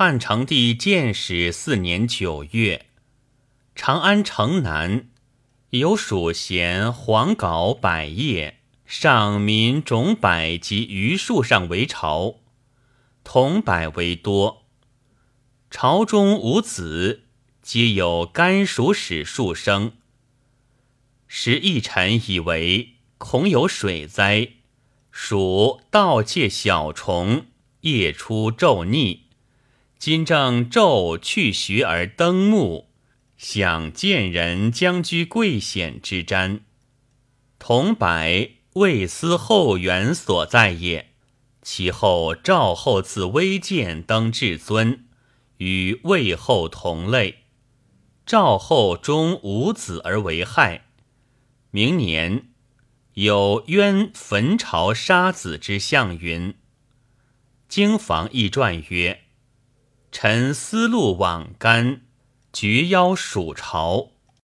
[0.00, 2.86] 汉成帝建始四年九月，
[3.74, 5.08] 长安城南
[5.70, 12.36] 有蜀贤黄稿百叶，上民种柏及榆树上为巢，
[13.24, 14.66] 桐柏为多。
[15.68, 17.24] 巢中无子，
[17.60, 19.94] 皆有甘薯使数生。
[21.26, 24.50] 时一臣以为恐有水灾，
[25.10, 27.46] 属盗窃小虫，
[27.80, 29.22] 夜出昼匿。
[29.98, 32.88] 今正昼去徐而登木，
[33.36, 36.60] 想见人将居贵显之瞻。
[37.58, 38.08] 桐柏
[38.74, 41.10] 魏司后元所在也。
[41.62, 45.04] 其后赵后自微贱登至尊，
[45.56, 47.40] 与魏后同类。
[48.24, 50.86] 赵后终无子而为害。
[51.72, 52.50] 明年
[53.14, 56.54] 有冤焚巢杀子之象云。
[57.68, 59.24] 经房亦传曰。
[60.10, 62.00] 臣思路往干，
[62.52, 64.10] 橘夭鼠巢。